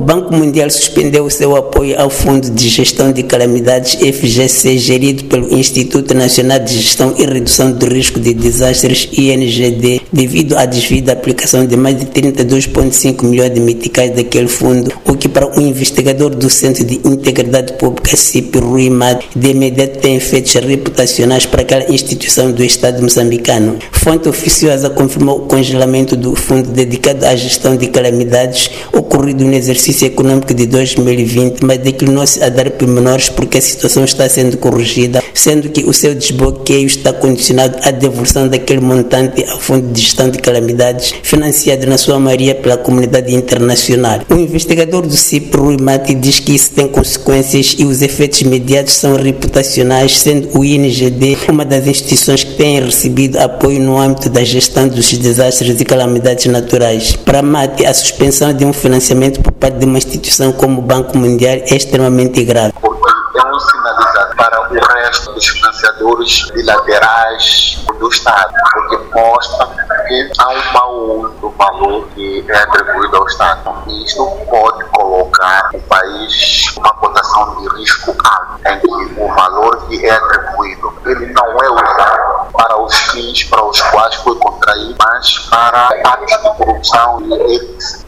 [0.00, 5.54] Banco Mundial suspendeu o seu apoio ao Fundo de Gestão de Calamidades FGC, gerido pelo
[5.54, 11.66] Instituto Nacional de Gestão e Redução do Risco de Desastres INGD, devido à devida aplicação
[11.66, 16.48] de mais de 32,5 milhões de meticais daquele fundo, o que para um investigador do
[16.48, 22.50] Centro de Integridade Pública CIP, Rui Mad, de imediato tem efeitos reputacionais para aquela instituição
[22.50, 23.78] do Estado moçambicano.
[23.92, 29.89] Fonte oficiosa confirmou o congelamento do fundo dedicado à gestão de calamidades ocorrido no exercício
[29.90, 35.68] econômico de 2020, mas declinou-se a dar pormenores porque a situação está sendo corrigida, sendo
[35.68, 40.38] que o seu desbloqueio está condicionado à devolução daquele montante ao Fundo de Gestão de
[40.38, 44.20] Calamidades, financiado na sua maioria pela comunidade internacional.
[44.30, 48.94] O investigador do CIP, Rui Mati, diz que isso tem consequências e os efeitos imediatos
[48.94, 54.44] são reputacionais, sendo o INGD uma das instituições que tem recebido apoio no âmbito da
[54.44, 57.16] gestão dos desastres e calamidades naturais.
[57.16, 61.16] Para Mati, a suspensão de um financiamento por parte de uma instituição como o Banco
[61.16, 62.74] Mundial é extremamente grave.
[62.82, 69.66] É um sinalizador para o resto dos financiadores bilaterais do Estado, porque mostra
[70.06, 73.82] que há um mau do valor que é atribuído ao Estado.
[73.86, 79.86] E isto pode colocar o país numa cotação de risco alto, em que o valor
[79.88, 84.94] que é atribuído ele não é usado para os fins para os quais foi contraído,
[84.98, 87.34] mas para atos de corrupção e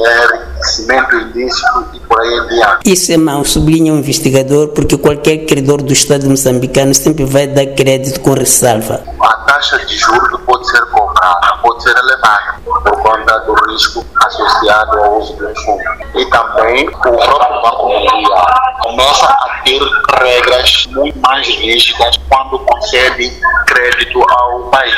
[0.00, 2.92] enriquecimento ilícito e por aí em diante.
[2.92, 7.66] Isso é mau, sublinha o investigador, porque qualquer credor do Estado moçambicano sempre vai dar
[7.66, 9.04] crédito com ressalva.
[9.20, 14.98] A taxa de juros pode ser cobrada, pode ser elevada por conta do risco associado
[14.98, 15.82] ao uso do fundo.
[16.14, 18.46] E também o próprio Banco Mundial
[18.82, 19.55] começa a
[20.20, 23.32] regras muito mais rígidas quando concede
[23.66, 24.94] crédito ao país.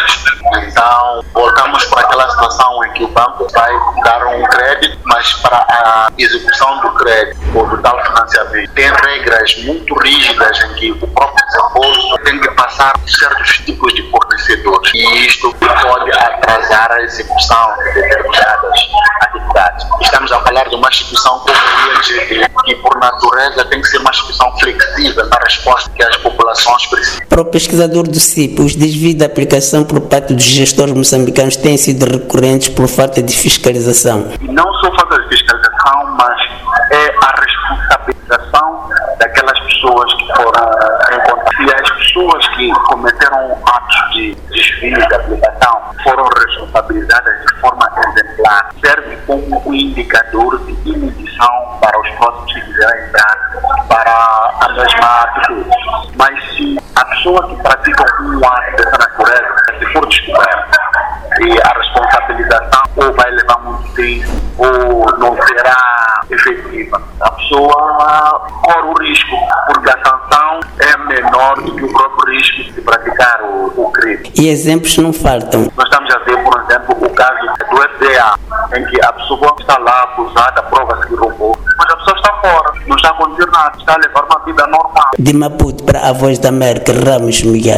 [0.62, 3.72] Então, voltamos para aquela situação em que o banco vai
[4.04, 9.56] dar um crédito, mas para a execução do crédito ou do tal financiamento, tem regras
[9.64, 14.94] muito rígidas em que o próprio desembolso tem que passar por certos tipos de fornecedores.
[14.94, 18.80] E isto pode atrasar a execução de determinadas
[19.20, 19.86] atividades.
[20.00, 21.67] Estamos a falar de uma instituição como
[21.98, 26.86] INGD, que por natureza tem que ser uma instituição flexível na resposta que as populações
[26.86, 27.26] precisam.
[27.28, 31.76] Para o pesquisador do CIP, os desvios da aplicação por parte dos gestores moçambicanos têm
[31.76, 34.30] sido recorrentes por falta de fiscalização.
[34.42, 36.40] Não só falta de fiscalização, mas
[36.92, 38.88] é a responsabilização
[39.18, 40.70] daquelas pessoas que foram
[41.12, 41.48] encontradas.
[41.58, 43.96] E as pessoas que cometeram atos
[44.34, 48.70] de aplicação foram responsabilizadas de forma exemplar.
[48.84, 55.20] Serve como um indicador de inibição para os próximos que quiserem entrar para a mesma
[55.22, 55.70] atitude.
[56.16, 60.78] Mas se a pessoa que pratica um ato dessa natureza, se for descoberta,
[61.40, 67.00] e a responsabilização ou vai levar muito tempo ou não será efetiva.
[67.20, 69.36] A pessoa corre o risco,
[69.66, 69.87] porque
[71.22, 74.30] menor do que o próprio risco de praticar o, o crime.
[74.38, 75.70] E exemplos não faltam.
[75.76, 78.38] Nós estamos a ver, por exemplo, o caso do FDA,
[78.76, 82.72] em que a pessoa está lá acusada, prova-se que roubou, mas a pessoa está fora,
[82.86, 85.10] não está a acontecer nada, está a levar uma vida normal.
[85.18, 87.76] De Maputo para a Voz da América, Ramos Miguel.